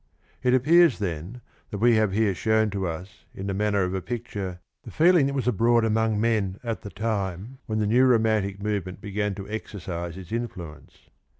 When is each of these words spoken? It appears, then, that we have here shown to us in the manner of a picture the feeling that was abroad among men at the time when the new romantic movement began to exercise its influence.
It 0.41 0.55
appears, 0.55 0.97
then, 0.97 1.41
that 1.69 1.77
we 1.77 1.93
have 1.93 2.11
here 2.11 2.33
shown 2.33 2.71
to 2.71 2.87
us 2.87 3.25
in 3.35 3.45
the 3.45 3.53
manner 3.53 3.83
of 3.83 3.93
a 3.93 4.01
picture 4.01 4.59
the 4.83 4.89
feeling 4.89 5.27
that 5.27 5.35
was 5.35 5.47
abroad 5.47 5.85
among 5.85 6.19
men 6.19 6.59
at 6.63 6.81
the 6.81 6.89
time 6.89 7.59
when 7.67 7.77
the 7.77 7.85
new 7.85 8.05
romantic 8.07 8.59
movement 8.63 8.99
began 8.99 9.35
to 9.35 9.47
exercise 9.47 10.17
its 10.17 10.31
influence. 10.31 11.07